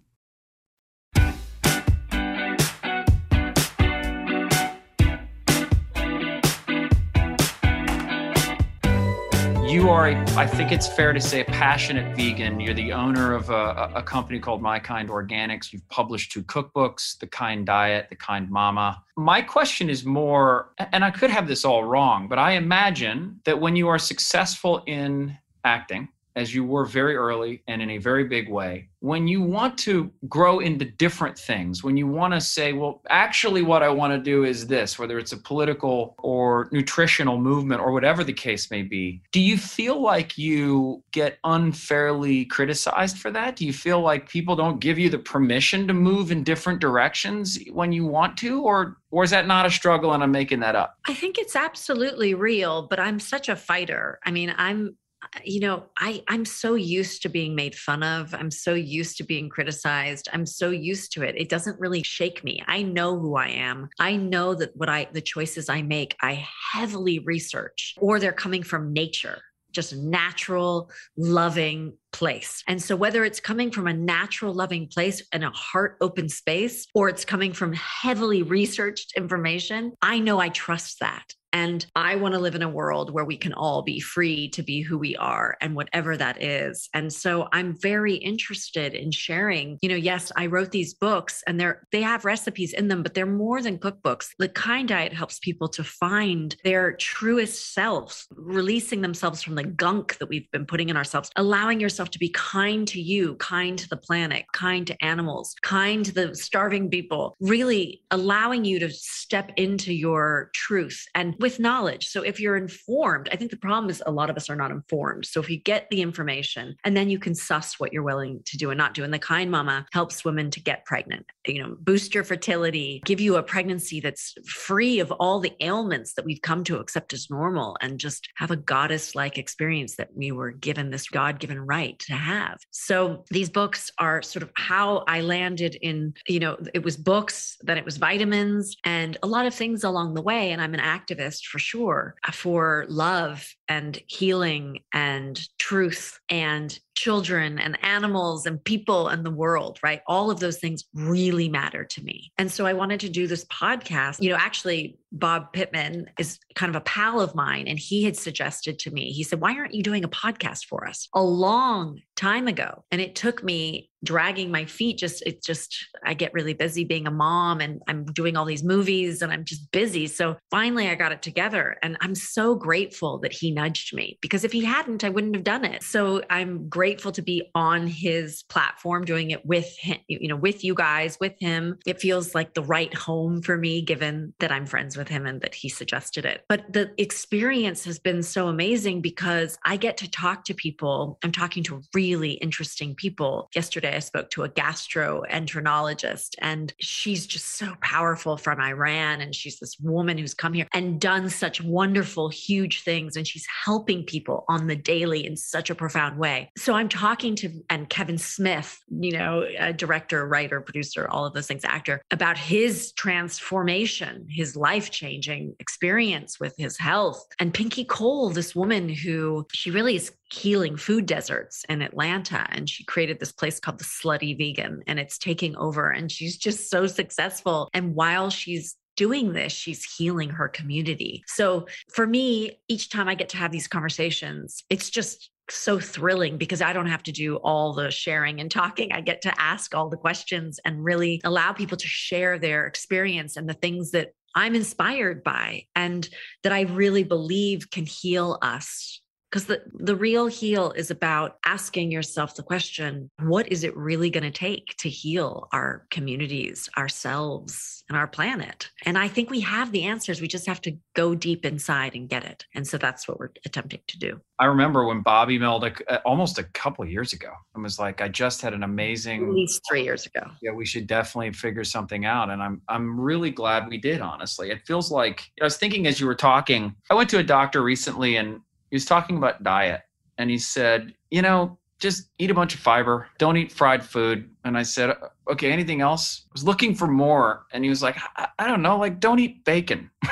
You 9.81 9.89
are, 9.89 10.09
a, 10.09 10.15
I 10.37 10.45
think 10.45 10.71
it's 10.71 10.87
fair 10.87 11.11
to 11.11 11.19
say, 11.19 11.41
a 11.41 11.45
passionate 11.45 12.15
vegan. 12.15 12.59
You're 12.59 12.75
the 12.75 12.93
owner 12.93 13.33
of 13.33 13.49
a, 13.49 13.91
a 13.95 14.03
company 14.03 14.37
called 14.37 14.61
My 14.61 14.77
Kind 14.77 15.09
Organics. 15.09 15.73
You've 15.73 15.89
published 15.89 16.31
two 16.31 16.43
cookbooks, 16.43 17.17
The 17.17 17.25
Kind 17.25 17.65
Diet, 17.65 18.05
The 18.11 18.15
Kind 18.15 18.51
Mama. 18.51 19.03
My 19.17 19.41
question 19.41 19.89
is 19.89 20.05
more, 20.05 20.75
and 20.77 21.03
I 21.03 21.09
could 21.09 21.31
have 21.31 21.47
this 21.47 21.65
all 21.65 21.83
wrong, 21.83 22.27
but 22.27 22.37
I 22.37 22.51
imagine 22.51 23.39
that 23.45 23.59
when 23.59 23.75
you 23.75 23.87
are 23.87 23.97
successful 23.97 24.83
in 24.85 25.35
acting, 25.65 26.09
as 26.35 26.53
you 26.53 26.63
were 26.63 26.85
very 26.85 27.15
early 27.15 27.63
and 27.67 27.81
in 27.81 27.91
a 27.91 27.97
very 27.97 28.23
big 28.23 28.49
way, 28.49 28.87
when 29.01 29.27
you 29.27 29.41
want 29.41 29.77
to 29.79 30.11
grow 30.29 30.59
into 30.59 30.85
different 30.85 31.37
things, 31.37 31.83
when 31.83 31.97
you 31.97 32.05
want 32.05 32.33
to 32.33 32.39
say, 32.39 32.71
well, 32.71 33.01
actually, 33.09 33.63
what 33.63 33.81
I 33.81 33.89
want 33.89 34.13
to 34.13 34.19
do 34.19 34.43
is 34.43 34.67
this, 34.67 34.99
whether 34.99 35.17
it's 35.17 35.31
a 35.31 35.37
political 35.37 36.15
or 36.19 36.69
nutritional 36.71 37.39
movement 37.39 37.81
or 37.81 37.91
whatever 37.91 38.23
the 38.23 38.33
case 38.33 38.69
may 38.69 38.83
be, 38.83 39.21
do 39.31 39.39
you 39.39 39.57
feel 39.57 39.99
like 39.99 40.37
you 40.37 41.03
get 41.11 41.39
unfairly 41.43 42.45
criticized 42.45 43.17
for 43.17 43.31
that? 43.31 43.55
Do 43.55 43.65
you 43.65 43.73
feel 43.73 44.01
like 44.01 44.29
people 44.29 44.55
don't 44.55 44.79
give 44.79 44.99
you 44.99 45.09
the 45.09 45.17
permission 45.19 45.87
to 45.87 45.93
move 45.93 46.31
in 46.31 46.43
different 46.43 46.79
directions 46.79 47.57
when 47.71 47.91
you 47.91 48.05
want 48.05 48.37
to? 48.37 48.61
Or, 48.61 48.97
or 49.09 49.23
is 49.23 49.31
that 49.31 49.47
not 49.47 49.65
a 49.65 49.71
struggle 49.71 50.13
and 50.13 50.21
I'm 50.21 50.31
making 50.31 50.59
that 50.59 50.75
up? 50.75 50.97
I 51.07 51.15
think 51.15 51.39
it's 51.39 51.55
absolutely 51.55 52.35
real, 52.35 52.83
but 52.83 52.99
I'm 52.99 53.19
such 53.19 53.49
a 53.49 53.55
fighter. 53.55 54.19
I 54.25 54.31
mean, 54.31 54.53
I'm 54.57 54.95
you 55.43 55.59
know 55.59 55.83
i 55.97 56.23
i'm 56.27 56.45
so 56.45 56.73
used 56.73 57.21
to 57.21 57.29
being 57.29 57.55
made 57.55 57.75
fun 57.75 58.03
of 58.03 58.33
i'm 58.33 58.51
so 58.51 58.73
used 58.73 59.17
to 59.17 59.23
being 59.23 59.49
criticized 59.49 60.27
i'm 60.33 60.45
so 60.45 60.69
used 60.69 61.11
to 61.11 61.21
it 61.21 61.35
it 61.37 61.49
doesn't 61.49 61.79
really 61.79 62.03
shake 62.03 62.43
me 62.43 62.63
i 62.67 62.81
know 62.81 63.17
who 63.19 63.35
i 63.35 63.47
am 63.47 63.89
i 63.99 64.15
know 64.15 64.53
that 64.53 64.75
what 64.75 64.89
i 64.89 65.07
the 65.13 65.21
choices 65.21 65.69
i 65.69 65.81
make 65.81 66.15
i 66.21 66.45
heavily 66.73 67.19
research 67.19 67.95
or 67.99 68.19
they're 68.19 68.31
coming 68.31 68.63
from 68.63 68.93
nature 68.93 69.41
just 69.71 69.95
natural 69.95 70.91
loving 71.17 71.93
place. 72.11 72.63
And 72.67 72.81
so 72.81 72.95
whether 72.95 73.23
it's 73.23 73.39
coming 73.39 73.71
from 73.71 73.87
a 73.87 73.93
natural 73.93 74.53
loving 74.53 74.87
place 74.87 75.23
and 75.31 75.43
a 75.43 75.49
heart 75.49 75.97
open 76.01 76.29
space 76.29 76.87
or 76.93 77.09
it's 77.09 77.25
coming 77.25 77.53
from 77.53 77.73
heavily 77.73 78.43
researched 78.43 79.13
information 79.15 79.93
i 80.01 80.19
know 80.19 80.39
i 80.39 80.49
trust 80.49 80.99
that 80.99 81.33
And 81.53 81.85
I 81.95 82.15
want 82.15 82.33
to 82.33 82.39
live 82.39 82.55
in 82.55 82.61
a 82.61 82.69
world 82.69 83.13
where 83.13 83.25
we 83.25 83.37
can 83.37 83.53
all 83.53 83.81
be 83.81 83.99
free 83.99 84.49
to 84.49 84.63
be 84.63 84.81
who 84.81 84.97
we 84.97 85.15
are 85.17 85.57
and 85.61 85.75
whatever 85.75 86.15
that 86.17 86.41
is. 86.41 86.89
And 86.93 87.11
so 87.11 87.47
I'm 87.51 87.77
very 87.79 88.15
interested 88.15 88.93
in 88.93 89.11
sharing, 89.11 89.77
you 89.81 89.89
know, 89.89 89.95
yes, 89.95 90.31
I 90.35 90.45
wrote 90.45 90.71
these 90.71 90.93
books 90.93 91.43
and 91.47 91.59
they're 91.59 91.87
they 91.91 92.01
have 92.01 92.25
recipes 92.25 92.73
in 92.73 92.87
them, 92.87 93.03
but 93.03 93.13
they're 93.13 93.25
more 93.25 93.61
than 93.61 93.77
cookbooks. 93.77 94.29
The 94.39 94.49
kind 94.49 94.87
diet 94.87 95.13
helps 95.13 95.39
people 95.39 95.67
to 95.69 95.83
find 95.83 96.55
their 96.63 96.93
truest 96.93 97.73
selves, 97.73 98.27
releasing 98.35 99.01
themselves 99.01 99.41
from 99.41 99.55
the 99.55 99.63
gunk 99.63 100.17
that 100.19 100.29
we've 100.29 100.49
been 100.51 100.65
putting 100.65 100.89
in 100.89 100.97
ourselves, 100.97 101.31
allowing 101.35 101.79
yourself 101.79 102.09
to 102.11 102.19
be 102.19 102.29
kind 102.29 102.87
to 102.87 103.01
you, 103.01 103.35
kind 103.35 103.77
to 103.79 103.89
the 103.89 103.97
planet, 103.97 104.45
kind 104.53 104.87
to 104.87 105.03
animals, 105.03 105.55
kind 105.61 106.05
to 106.05 106.13
the 106.13 106.35
starving 106.35 106.89
people, 106.89 107.35
really 107.39 108.01
allowing 108.11 108.65
you 108.65 108.79
to 108.79 108.89
step 108.89 109.51
into 109.57 109.93
your 109.93 110.49
truth 110.53 111.05
and 111.15 111.35
with 111.41 111.59
knowledge. 111.59 112.07
So 112.07 112.21
if 112.21 112.39
you're 112.39 112.57
informed, 112.57 113.29
I 113.31 113.35
think 113.35 113.51
the 113.51 113.57
problem 113.57 113.89
is 113.89 114.01
a 114.05 114.11
lot 114.11 114.29
of 114.29 114.37
us 114.37 114.49
are 114.49 114.55
not 114.55 114.71
informed. 114.71 115.25
So 115.25 115.39
if 115.39 115.49
you 115.49 115.57
get 115.57 115.89
the 115.89 116.01
information 116.01 116.75
and 116.83 116.95
then 116.95 117.09
you 117.09 117.19
can 117.19 117.35
suss 117.35 117.79
what 117.79 117.91
you're 117.93 118.03
willing 118.03 118.41
to 118.45 118.57
do 118.57 118.69
and 118.69 118.77
not 118.77 118.93
do. 118.93 119.03
And 119.03 119.13
the 119.13 119.19
kind 119.19 119.49
mama 119.51 119.85
helps 119.91 120.23
women 120.23 120.51
to 120.51 120.61
get 120.61 120.85
pregnant, 120.85 121.25
you 121.45 121.61
know, 121.61 121.75
boost 121.79 122.13
your 122.13 122.23
fertility, 122.23 123.01
give 123.05 123.19
you 123.19 123.35
a 123.35 123.43
pregnancy 123.43 123.99
that's 123.99 124.35
free 124.45 124.99
of 124.99 125.11
all 125.13 125.39
the 125.39 125.53
ailments 125.59 126.13
that 126.13 126.25
we've 126.25 126.41
come 126.41 126.63
to 126.65 126.77
accept 126.77 127.13
as 127.13 127.29
normal 127.29 127.77
and 127.81 127.99
just 127.99 128.27
have 128.35 128.51
a 128.51 128.55
goddess 128.55 129.15
like 129.15 129.37
experience 129.37 129.95
that 129.95 130.09
we 130.15 130.31
were 130.31 130.51
given 130.51 130.91
this 130.91 131.09
God 131.09 131.39
given 131.39 131.59
right 131.59 131.97
to 131.99 132.13
have. 132.13 132.57
So 132.71 133.25
these 133.29 133.49
books 133.49 133.91
are 133.97 134.21
sort 134.21 134.43
of 134.43 134.51
how 134.55 135.03
I 135.07 135.21
landed 135.21 135.75
in, 135.81 136.13
you 136.27 136.39
know, 136.39 136.57
it 136.73 136.83
was 136.83 136.97
books, 136.97 137.57
then 137.61 137.77
it 137.77 137.85
was 137.85 137.97
vitamins 137.97 138.75
and 138.83 139.17
a 139.23 139.27
lot 139.27 139.45
of 139.45 139.53
things 139.53 139.83
along 139.83 140.13
the 140.13 140.21
way. 140.21 140.51
And 140.51 140.61
I'm 140.61 140.73
an 140.73 140.79
activist 140.79 141.30
for 141.39 141.59
sure 141.59 142.15
uh, 142.27 142.31
for 142.31 142.85
love 142.89 143.47
and 143.69 143.99
healing 144.07 144.79
and 144.93 145.47
truth 145.57 146.19
and 146.29 146.79
children 146.95 147.59
and 147.59 147.77
animals 147.83 148.45
and 148.45 148.63
people 148.63 149.07
and 149.07 149.25
the 149.25 149.31
world, 149.31 149.79
right? 149.83 150.01
All 150.07 150.29
of 150.29 150.39
those 150.39 150.57
things 150.57 150.83
really 150.93 151.49
matter 151.49 151.83
to 151.85 152.03
me. 152.03 152.31
And 152.37 152.51
so 152.51 152.65
I 152.65 152.73
wanted 152.73 152.99
to 153.01 153.09
do 153.09 153.27
this 153.27 153.45
podcast. 153.45 154.21
You 154.21 154.29
know, 154.29 154.37
actually, 154.37 154.97
Bob 155.11 155.51
Pittman 155.53 156.09
is 156.17 156.39
kind 156.55 156.69
of 156.69 156.75
a 156.75 156.83
pal 156.83 157.19
of 157.19 157.35
mine, 157.35 157.67
and 157.67 157.77
he 157.77 158.03
had 158.03 158.15
suggested 158.15 158.79
to 158.79 158.91
me, 158.91 159.11
he 159.11 159.23
said, 159.23 159.41
Why 159.41 159.55
aren't 159.55 159.73
you 159.73 159.83
doing 159.83 160.03
a 160.03 160.09
podcast 160.09 160.65
for 160.65 160.87
us? 160.87 161.07
A 161.13 161.23
long 161.23 162.01
time 162.15 162.47
ago. 162.47 162.85
And 162.91 163.01
it 163.01 163.15
took 163.15 163.43
me 163.43 163.89
dragging 164.03 164.49
my 164.49 164.65
feet 164.65 164.97
just 164.97 165.21
it 165.27 165.43
just 165.43 165.77
i 166.03 166.13
get 166.13 166.33
really 166.33 166.53
busy 166.53 166.83
being 166.83 167.05
a 167.05 167.11
mom 167.11 167.61
and 167.61 167.83
i'm 167.87 168.03
doing 168.03 168.35
all 168.35 168.45
these 168.45 168.63
movies 168.63 169.21
and 169.21 169.31
i'm 169.31 169.45
just 169.45 169.71
busy 169.71 170.07
so 170.07 170.35
finally 170.49 170.87
i 170.87 170.95
got 170.95 171.11
it 171.11 171.21
together 171.21 171.77
and 171.83 171.95
i'm 172.01 172.15
so 172.15 172.55
grateful 172.55 173.19
that 173.19 173.31
he 173.31 173.51
nudged 173.51 173.93
me 173.93 174.17
because 174.19 174.43
if 174.43 174.51
he 174.51 174.65
hadn't 174.65 175.03
i 175.03 175.09
wouldn't 175.09 175.35
have 175.35 175.43
done 175.43 175.63
it 175.63 175.83
so 175.83 176.19
i'm 176.31 176.67
grateful 176.67 176.80
to 176.81 177.21
be 177.21 177.49
on 177.55 177.87
his 177.87 178.43
platform 178.43 179.05
doing 179.05 179.31
it 179.31 179.45
with 179.45 179.77
him 179.77 179.97
you 180.07 180.27
know 180.27 180.35
with 180.35 180.63
you 180.63 180.73
guys 180.73 181.17
with 181.19 181.33
him 181.39 181.77
it 181.85 182.01
feels 182.01 182.33
like 182.33 182.53
the 182.53 182.63
right 182.63 182.93
home 182.93 183.41
for 183.41 183.57
me 183.57 183.81
given 183.81 184.33
that 184.39 184.51
i'm 184.51 184.65
friends 184.65 184.97
with 184.97 185.07
him 185.07 185.25
and 185.25 185.41
that 185.41 185.53
he 185.53 185.69
suggested 185.69 186.25
it 186.25 186.43
but 186.49 186.71
the 186.73 186.91
experience 186.97 187.83
has 187.85 187.99
been 187.99 188.23
so 188.23 188.47
amazing 188.47 189.01
because 189.01 189.57
i 189.63 189.77
get 189.77 189.97
to 189.97 190.09
talk 190.09 190.43
to 190.43 190.53
people 190.53 191.17
i'm 191.23 191.31
talking 191.31 191.63
to 191.63 191.81
really 191.93 192.31
interesting 192.33 192.95
people 192.95 193.49
yesterday 193.55 193.95
I 193.95 193.99
spoke 193.99 194.29
to 194.31 194.43
a 194.43 194.49
gastroenterologist, 194.49 196.35
and 196.39 196.73
she's 196.79 197.27
just 197.27 197.57
so 197.57 197.75
powerful 197.81 198.37
from 198.37 198.59
Iran. 198.59 199.21
And 199.21 199.35
she's 199.35 199.59
this 199.59 199.77
woman 199.79 200.17
who's 200.17 200.33
come 200.33 200.53
here 200.53 200.67
and 200.73 200.99
done 200.99 201.29
such 201.29 201.61
wonderful, 201.61 202.29
huge 202.29 202.83
things. 202.83 203.15
And 203.15 203.27
she's 203.27 203.45
helping 203.63 204.03
people 204.03 204.45
on 204.47 204.67
the 204.67 204.75
daily 204.75 205.25
in 205.25 205.35
such 205.37 205.69
a 205.69 205.75
profound 205.75 206.17
way. 206.17 206.51
So 206.57 206.70
I'm 206.73 206.89
talking 206.89 207.35
to, 207.37 207.63
and 207.69 207.89
Kevin 207.89 208.17
Smith, 208.17 208.79
you 208.89 209.11
know, 209.11 209.45
a 209.59 209.73
director, 209.73 210.27
writer, 210.27 210.61
producer, 210.61 211.07
all 211.09 211.25
of 211.25 211.33
those 211.33 211.47
things, 211.47 211.63
actor, 211.63 212.01
about 212.11 212.37
his 212.37 212.91
transformation, 212.93 214.27
his 214.29 214.55
life 214.55 214.91
changing 214.91 215.55
experience 215.59 216.39
with 216.39 216.53
his 216.57 216.77
health. 216.77 217.25
And 217.39 217.53
Pinky 217.53 217.85
Cole, 217.85 218.29
this 218.29 218.55
woman 218.55 218.89
who 218.89 219.45
she 219.51 219.71
really 219.71 219.95
is 219.95 220.11
healing 220.31 220.77
food 220.77 221.05
deserts 221.05 221.65
in 221.67 221.81
Atlanta. 221.81 222.47
And 222.49 222.69
she 222.69 222.83
created 222.85 223.19
this 223.19 223.31
place 223.31 223.59
called 223.59 223.79
the 223.79 223.83
Slutty 223.83 224.37
Vegan, 224.37 224.83
and 224.87 224.99
it's 224.99 225.17
taking 225.17 225.55
over. 225.57 225.89
And 225.89 226.11
she's 226.11 226.37
just 226.37 226.69
so 226.69 226.87
successful. 226.87 227.69
And 227.73 227.95
while 227.95 228.29
she's 228.29 228.75
doing 228.97 229.33
this, 229.33 229.51
she's 229.53 229.83
healing 229.83 230.29
her 230.29 230.47
community. 230.47 231.23
So 231.27 231.65
for 231.93 232.05
me, 232.05 232.59
each 232.67 232.89
time 232.89 233.07
I 233.07 233.15
get 233.15 233.29
to 233.29 233.37
have 233.37 233.51
these 233.51 233.67
conversations, 233.67 234.63
it's 234.69 234.89
just 234.89 235.29
so 235.49 235.79
thrilling 235.79 236.37
because 236.37 236.61
I 236.61 236.73
don't 236.73 236.87
have 236.87 237.03
to 237.03 237.11
do 237.11 237.37
all 237.37 237.73
the 237.73 237.91
sharing 237.91 238.39
and 238.39 238.49
talking. 238.49 238.91
I 238.91 239.01
get 239.01 239.21
to 239.23 239.41
ask 239.41 239.75
all 239.75 239.89
the 239.89 239.97
questions 239.97 240.59
and 240.65 240.83
really 240.83 241.19
allow 241.23 241.51
people 241.51 241.77
to 241.77 241.87
share 241.87 242.39
their 242.39 242.67
experience 242.67 243.37
and 243.37 243.49
the 243.49 243.53
things 243.53 243.91
that 243.91 244.13
I'm 244.35 244.55
inspired 244.55 245.23
by 245.23 245.63
and 245.75 246.07
that 246.43 246.53
I 246.53 246.61
really 246.61 247.03
believe 247.03 247.69
can 247.69 247.85
heal 247.85 248.37
us 248.41 249.00
because 249.31 249.45
the, 249.45 249.61
the 249.73 249.95
real 249.95 250.27
heal 250.27 250.71
is 250.71 250.91
about 250.91 251.37
asking 251.45 251.89
yourself 251.91 252.35
the 252.35 252.43
question 252.43 253.09
what 253.19 253.49
is 253.51 253.63
it 253.63 253.75
really 253.77 254.09
going 254.09 254.23
to 254.23 254.31
take 254.31 254.75
to 254.77 254.89
heal 254.89 255.47
our 255.53 255.85
communities 255.89 256.69
ourselves 256.77 257.83
and 257.87 257.97
our 257.97 258.07
planet? 258.07 258.69
And 258.85 258.97
i 258.97 259.07
think 259.07 259.29
we 259.29 259.39
have 259.41 259.71
the 259.71 259.83
answers 259.83 260.21
we 260.21 260.27
just 260.27 260.47
have 260.47 260.61
to 260.61 260.77
go 260.95 261.15
deep 261.15 261.45
inside 261.45 261.95
and 261.95 262.09
get 262.09 262.25
it. 262.25 262.45
And 262.53 262.67
so 262.67 262.77
that's 262.77 263.07
what 263.07 263.19
we're 263.19 263.31
attempting 263.45 263.81
to 263.87 263.97
do. 263.97 264.19
I 264.39 264.45
remember 264.45 264.85
when 264.85 265.01
bob 265.01 265.29
emailed 265.29 265.63
a, 265.63 265.93
uh, 265.93 266.01
almost 266.05 266.37
a 266.37 266.43
couple 266.43 266.85
years 266.85 267.13
ago 267.13 267.31
and 267.53 267.63
was 267.63 267.79
like 267.79 268.01
i 268.01 268.07
just 268.07 268.41
had 268.41 268.53
an 268.53 268.63
amazing 268.63 269.23
at 269.23 269.29
least 269.29 269.61
three 269.67 269.83
years 269.83 270.05
ago. 270.05 270.29
Yeah 270.41 270.51
we 270.51 270.65
should 270.65 270.87
definitely 270.87 271.31
figure 271.31 271.63
something 271.63 272.05
out. 272.05 272.29
And 272.29 272.43
i'm 272.43 272.61
i'm 272.67 272.99
really 272.99 273.31
glad 273.31 273.67
we 273.67 273.77
did 273.77 274.01
honestly. 274.01 274.51
It 274.51 274.61
feels 274.65 274.91
like 274.91 275.31
i 275.39 275.45
was 275.45 275.57
thinking 275.57 275.87
as 275.87 275.99
you 275.99 276.05
were 276.05 276.15
talking 276.15 276.75
i 276.89 276.93
went 276.93 277.09
to 277.11 277.19
a 277.19 277.23
doctor 277.23 277.63
recently 277.63 278.17
and 278.17 278.41
he 278.71 278.75
was 278.75 278.85
talking 278.85 279.17
about 279.17 279.43
diet 279.43 279.81
and 280.17 280.29
he 280.29 280.37
said, 280.37 280.95
you 281.11 281.21
know, 281.21 281.59
just 281.77 282.09
eat 282.19 282.31
a 282.31 282.33
bunch 282.33 282.53
of 282.53 282.59
fiber, 282.59 283.07
don't 283.17 283.37
eat 283.37 283.51
fried 283.51 283.83
food. 283.83 284.29
And 284.45 284.57
I 284.57 284.63
said, 284.63 284.95
okay, 285.29 285.51
anything 285.51 285.81
else? 285.81 286.23
I 286.27 286.33
was 286.33 286.43
looking 286.43 286.73
for 286.73 286.87
more. 286.87 287.45
And 287.51 287.63
he 287.63 287.69
was 287.69 287.83
like, 287.83 287.97
I, 288.15 288.27
I 288.39 288.47
don't 288.47 288.61
know, 288.61 288.77
like, 288.77 288.99
don't 288.99 289.19
eat 289.19 289.43
bacon. 289.43 289.89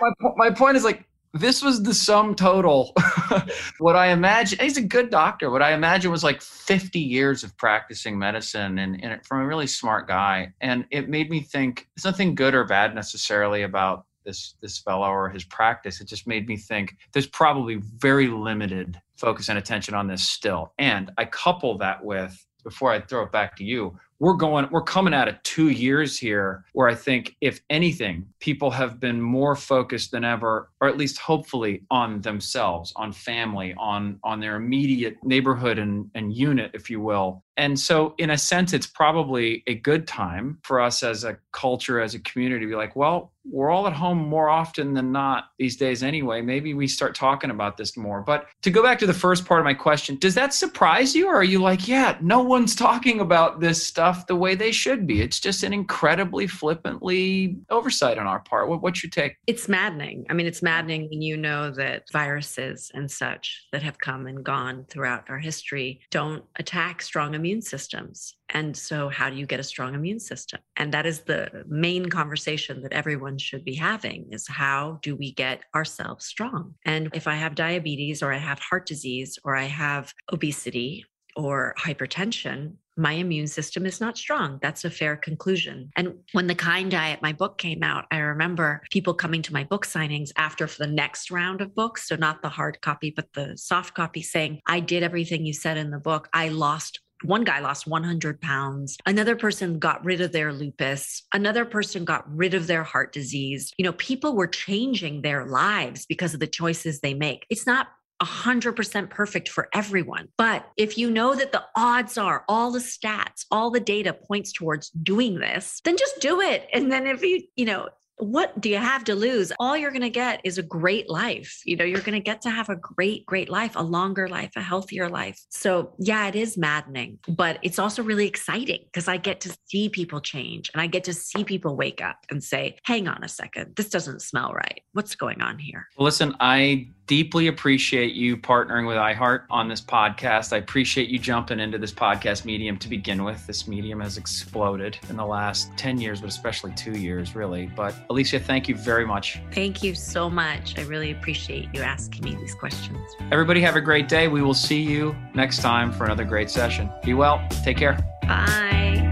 my, 0.00 0.32
my 0.36 0.50
point 0.50 0.76
is 0.76 0.84
like, 0.84 1.04
this 1.34 1.62
was 1.62 1.82
the 1.82 1.92
sum 1.92 2.36
total. 2.36 2.94
what 3.78 3.96
I 3.96 4.08
imagine, 4.08 4.60
he's 4.60 4.76
a 4.76 4.82
good 4.82 5.10
doctor. 5.10 5.50
What 5.50 5.62
I 5.62 5.72
imagine 5.72 6.12
was 6.12 6.22
like 6.22 6.40
50 6.40 7.00
years 7.00 7.42
of 7.42 7.56
practicing 7.56 8.16
medicine 8.16 8.78
and, 8.78 9.02
and 9.02 9.26
from 9.26 9.40
a 9.40 9.46
really 9.46 9.66
smart 9.66 10.06
guy. 10.06 10.52
And 10.60 10.86
it 10.92 11.08
made 11.08 11.28
me 11.28 11.40
think 11.40 11.88
there's 11.96 12.04
nothing 12.04 12.36
good 12.36 12.54
or 12.54 12.64
bad 12.64 12.94
necessarily 12.94 13.62
about 13.62 14.06
this 14.24 14.54
this 14.60 14.78
fellow 14.78 15.08
or 15.08 15.28
his 15.28 15.44
practice 15.44 16.00
it 16.00 16.08
just 16.08 16.26
made 16.26 16.48
me 16.48 16.56
think 16.56 16.96
there's 17.12 17.26
probably 17.26 17.76
very 17.98 18.28
limited 18.28 19.00
focus 19.16 19.48
and 19.48 19.58
attention 19.58 19.94
on 19.94 20.06
this 20.06 20.22
still. 20.22 20.72
And 20.78 21.10
i 21.18 21.24
couple 21.24 21.76
that 21.78 22.04
with 22.04 22.44
before 22.62 22.90
i 22.90 23.00
throw 23.00 23.22
it 23.22 23.32
back 23.32 23.56
to 23.56 23.64
you 23.64 23.98
we're 24.18 24.34
going 24.34 24.66
we're 24.70 24.82
coming 24.82 25.14
out 25.14 25.28
of 25.28 25.42
two 25.42 25.68
years 25.70 26.18
here 26.18 26.64
where 26.72 26.88
i 26.88 26.94
think 26.94 27.36
if 27.40 27.60
anything 27.70 28.26
people 28.44 28.70
have 28.70 29.00
been 29.00 29.22
more 29.22 29.56
focused 29.56 30.10
than 30.10 30.22
ever 30.22 30.70
or 30.84 30.88
at 30.88 30.98
least 30.98 31.16
hopefully 31.16 31.82
on 31.90 32.20
themselves 32.20 32.92
on 32.96 33.10
family 33.10 33.74
on 33.78 34.20
on 34.22 34.38
their 34.38 34.56
immediate 34.56 35.16
neighborhood 35.24 35.78
and, 35.78 36.10
and 36.14 36.36
unit 36.36 36.70
if 36.74 36.90
you 36.90 37.00
will. 37.00 37.42
And 37.56 37.78
so 37.80 38.14
in 38.18 38.30
a 38.30 38.36
sense 38.36 38.74
it's 38.74 38.86
probably 38.86 39.62
a 39.66 39.76
good 39.76 40.06
time 40.06 40.58
for 40.62 40.78
us 40.78 41.02
as 41.02 41.24
a 41.24 41.38
culture 41.52 42.02
as 42.02 42.14
a 42.14 42.18
community 42.18 42.66
to 42.66 42.68
be 42.68 42.76
like 42.76 42.94
well 42.96 43.32
we're 43.46 43.70
all 43.70 43.86
at 43.86 43.92
home 43.92 44.18
more 44.18 44.48
often 44.48 44.94
than 44.94 45.12
not 45.12 45.50
these 45.58 45.76
days 45.76 46.02
anyway. 46.02 46.40
Maybe 46.40 46.72
we 46.72 46.86
start 46.86 47.14
talking 47.14 47.50
about 47.50 47.76
this 47.76 47.94
more. 47.94 48.22
But 48.22 48.46
to 48.62 48.70
go 48.70 48.82
back 48.82 48.98
to 49.00 49.06
the 49.06 49.12
first 49.12 49.44
part 49.44 49.60
of 49.60 49.64
my 49.64 49.74
question 49.74 50.16
does 50.16 50.34
that 50.34 50.52
surprise 50.52 51.14
you 51.14 51.28
or 51.28 51.36
are 51.36 51.44
you 51.44 51.60
like 51.60 51.88
yeah 51.88 52.18
no 52.20 52.42
one's 52.42 52.74
talking 52.74 53.20
about 53.20 53.60
this 53.60 53.86
stuff 53.86 54.03
the 54.26 54.36
way 54.36 54.54
they 54.54 54.72
should 54.72 55.06
be. 55.06 55.20
It's 55.20 55.40
just 55.40 55.62
an 55.62 55.72
incredibly 55.72 56.46
flippantly 56.46 57.58
oversight 57.70 58.18
on 58.18 58.26
our 58.26 58.40
part. 58.40 58.68
What, 58.68 58.82
what's 58.82 59.02
your 59.02 59.10
take? 59.10 59.36
It's 59.46 59.68
maddening. 59.68 60.26
I 60.28 60.34
mean 60.34 60.46
it's 60.46 60.62
maddening 60.62 61.08
when 61.10 61.22
you 61.22 61.36
know 61.36 61.70
that 61.70 62.04
viruses 62.12 62.90
and 62.94 63.10
such 63.10 63.66
that 63.72 63.82
have 63.82 63.98
come 63.98 64.26
and 64.26 64.44
gone 64.44 64.84
throughout 64.88 65.30
our 65.30 65.38
history 65.38 66.00
don't 66.10 66.44
attack 66.58 67.02
strong 67.02 67.34
immune 67.34 67.62
systems. 67.62 68.34
And 68.50 68.76
so, 68.76 69.08
how 69.08 69.30
do 69.30 69.36
you 69.36 69.46
get 69.46 69.60
a 69.60 69.64
strong 69.64 69.94
immune 69.94 70.20
system? 70.20 70.60
And 70.76 70.92
that 70.92 71.06
is 71.06 71.22
the 71.22 71.64
main 71.66 72.08
conversation 72.08 72.82
that 72.82 72.92
everyone 72.92 73.38
should 73.38 73.64
be 73.64 73.74
having 73.74 74.26
is 74.30 74.46
how 74.46 74.98
do 75.02 75.16
we 75.16 75.32
get 75.32 75.64
ourselves 75.74 76.26
strong? 76.26 76.74
And 76.84 77.10
if 77.14 77.26
I 77.26 77.34
have 77.34 77.54
diabetes 77.54 78.22
or 78.22 78.32
I 78.32 78.38
have 78.38 78.58
heart 78.58 78.86
disease 78.86 79.38
or 79.44 79.56
I 79.56 79.64
have 79.64 80.12
obesity 80.32 81.04
or 81.36 81.74
hypertension, 81.78 82.74
my 82.96 83.12
immune 83.12 83.46
system 83.46 83.86
is 83.86 84.00
not 84.00 84.16
strong. 84.16 84.58
That's 84.62 84.84
a 84.84 84.90
fair 84.90 85.16
conclusion. 85.16 85.90
And 85.96 86.14
when 86.32 86.46
the 86.46 86.54
Kind 86.54 86.90
Diet, 86.90 87.22
my 87.22 87.32
book 87.32 87.58
came 87.58 87.82
out, 87.82 88.04
I 88.10 88.18
remember 88.18 88.82
people 88.90 89.14
coming 89.14 89.42
to 89.42 89.52
my 89.52 89.64
book 89.64 89.86
signings 89.86 90.30
after 90.36 90.66
for 90.66 90.78
the 90.78 90.92
next 90.92 91.30
round 91.30 91.60
of 91.60 91.74
books. 91.74 92.08
So 92.08 92.16
not 92.16 92.42
the 92.42 92.48
hard 92.48 92.80
copy, 92.80 93.10
but 93.10 93.32
the 93.34 93.56
soft 93.56 93.94
copy 93.94 94.22
saying, 94.22 94.60
I 94.66 94.80
did 94.80 95.02
everything 95.02 95.44
you 95.44 95.52
said 95.52 95.76
in 95.76 95.90
the 95.90 95.98
book. 95.98 96.28
I 96.32 96.48
lost 96.48 97.00
one 97.22 97.44
guy 97.44 97.60
lost 97.60 97.86
100 97.86 98.40
pounds. 98.40 98.98
Another 99.06 99.34
person 99.34 99.78
got 99.78 100.04
rid 100.04 100.20
of 100.20 100.32
their 100.32 100.52
lupus. 100.52 101.22
Another 101.32 101.64
person 101.64 102.04
got 102.04 102.24
rid 102.28 102.54
of 102.54 102.66
their 102.66 102.82
heart 102.82 103.12
disease. 103.12 103.72
You 103.78 103.84
know, 103.84 103.92
people 103.94 104.36
were 104.36 104.46
changing 104.46 105.22
their 105.22 105.46
lives 105.46 106.04
because 106.06 106.34
of 106.34 106.40
the 106.40 106.46
choices 106.46 107.00
they 107.00 107.14
make. 107.14 107.46
It's 107.48 107.66
not 107.66 107.88
100% 108.22 109.10
perfect 109.10 109.48
for 109.48 109.68
everyone. 109.72 110.28
But 110.36 110.66
if 110.76 110.96
you 110.96 111.10
know 111.10 111.34
that 111.34 111.52
the 111.52 111.64
odds 111.76 112.16
are 112.18 112.44
all 112.48 112.70
the 112.70 112.78
stats, 112.78 113.44
all 113.50 113.70
the 113.70 113.80
data 113.80 114.12
points 114.12 114.52
towards 114.52 114.90
doing 114.90 115.38
this, 115.38 115.80
then 115.84 115.96
just 115.96 116.20
do 116.20 116.40
it. 116.40 116.68
And 116.72 116.90
then 116.90 117.06
if 117.06 117.22
you, 117.22 117.42
you 117.56 117.64
know, 117.64 117.88
what 118.18 118.60
do 118.60 118.68
you 118.68 118.76
have 118.76 119.04
to 119.04 119.14
lose? 119.14 119.52
All 119.58 119.76
you're 119.76 119.90
going 119.90 120.02
to 120.02 120.10
get 120.10 120.40
is 120.44 120.58
a 120.58 120.62
great 120.62 121.10
life. 121.10 121.60
You 121.64 121.76
know, 121.76 121.84
you're 121.84 122.00
going 122.00 122.18
to 122.18 122.20
get 122.20 122.42
to 122.42 122.50
have 122.50 122.68
a 122.68 122.76
great, 122.76 123.26
great 123.26 123.48
life, 123.48 123.72
a 123.74 123.82
longer 123.82 124.28
life, 124.28 124.52
a 124.56 124.62
healthier 124.62 125.08
life. 125.08 125.40
So, 125.48 125.94
yeah, 125.98 126.28
it 126.28 126.36
is 126.36 126.56
maddening, 126.56 127.18
but 127.28 127.58
it's 127.62 127.78
also 127.78 128.02
really 128.02 128.26
exciting 128.26 128.80
because 128.84 129.08
I 129.08 129.16
get 129.16 129.40
to 129.42 129.56
see 129.66 129.88
people 129.88 130.20
change 130.20 130.70
and 130.72 130.80
I 130.80 130.86
get 130.86 131.04
to 131.04 131.14
see 131.14 131.44
people 131.44 131.76
wake 131.76 132.00
up 132.00 132.18
and 132.30 132.42
say, 132.42 132.76
hang 132.84 133.08
on 133.08 133.24
a 133.24 133.28
second, 133.28 133.74
this 133.76 133.88
doesn't 133.88 134.22
smell 134.22 134.52
right. 134.52 134.82
What's 134.92 135.16
going 135.16 135.40
on 135.42 135.58
here? 135.58 135.88
Well, 135.96 136.04
listen, 136.04 136.36
I 136.38 136.88
deeply 137.06 137.48
appreciate 137.48 138.14
you 138.14 138.36
partnering 138.36 138.86
with 138.86 138.96
iHeart 138.96 139.44
on 139.50 139.68
this 139.68 139.80
podcast. 139.80 140.52
I 140.52 140.58
appreciate 140.58 141.08
you 141.08 141.18
jumping 141.18 141.60
into 141.60 141.78
this 141.78 141.92
podcast 141.92 142.44
medium 142.44 142.78
to 142.78 142.88
begin 142.88 143.24
with. 143.24 143.46
This 143.46 143.68
medium 143.68 144.00
has 144.00 144.16
exploded 144.16 144.98
in 145.08 145.16
the 145.16 145.26
last 145.26 145.70
10 145.76 145.98
years, 146.00 146.20
but 146.20 146.28
especially 146.28 146.72
two 146.72 146.92
years, 146.92 147.34
really. 147.34 147.70
But 147.74 147.94
Alicia, 148.10 148.40
thank 148.40 148.68
you 148.68 148.74
very 148.74 149.06
much. 149.06 149.40
Thank 149.52 149.82
you 149.82 149.94
so 149.94 150.30
much. 150.30 150.78
I 150.78 150.82
really 150.82 151.10
appreciate 151.10 151.68
you 151.74 151.82
asking 151.82 152.24
me 152.24 152.36
these 152.36 152.54
questions. 152.54 152.98
Everybody, 153.30 153.60
have 153.60 153.76
a 153.76 153.80
great 153.80 154.08
day. 154.08 154.28
We 154.28 154.42
will 154.42 154.54
see 154.54 154.80
you 154.80 155.14
next 155.34 155.60
time 155.60 155.92
for 155.92 156.04
another 156.04 156.24
great 156.24 156.50
session. 156.50 156.90
Be 157.04 157.14
well. 157.14 157.46
Take 157.64 157.76
care. 157.76 157.98
Bye. 158.22 159.03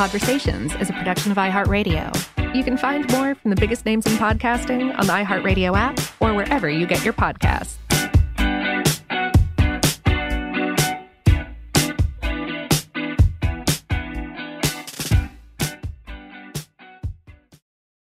Podversations 0.00 0.80
is 0.80 0.88
a 0.88 0.94
production 0.94 1.30
of 1.30 1.36
iHeartRadio. 1.36 2.54
You 2.54 2.64
can 2.64 2.78
find 2.78 3.06
more 3.12 3.34
from 3.34 3.50
the 3.50 3.56
biggest 3.56 3.84
names 3.84 4.06
in 4.06 4.12
podcasting 4.12 4.98
on 4.98 5.06
the 5.06 5.12
iHeartRadio 5.12 5.76
app 5.76 6.00
or 6.20 6.32
wherever 6.32 6.70
you 6.70 6.86
get 6.86 7.04
your 7.04 7.12
podcasts. 7.12 7.76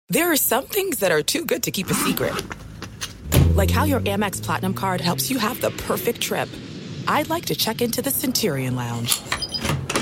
There 0.08 0.32
are 0.32 0.36
some 0.36 0.64
things 0.64 1.00
that 1.00 1.12
are 1.12 1.22
too 1.22 1.44
good 1.44 1.64
to 1.64 1.70
keep 1.70 1.90
a 1.90 1.94
secret. 1.94 2.32
Like 3.54 3.70
how 3.70 3.84
your 3.84 4.00
Amex 4.00 4.42
Platinum 4.42 4.72
card 4.72 5.02
helps 5.02 5.30
you 5.30 5.36
have 5.36 5.60
the 5.60 5.68
perfect 5.70 6.22
trip. 6.22 6.48
I'd 7.06 7.28
like 7.28 7.44
to 7.44 7.54
check 7.54 7.82
into 7.82 8.00
the 8.00 8.10
Centurion 8.10 8.74
Lounge. 8.74 9.20